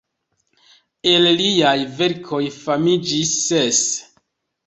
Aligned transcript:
El 1.09 1.25
liaj 1.41 1.75
verkoj 1.99 2.41
famiĝis 2.57 3.35
ses. 3.45 3.83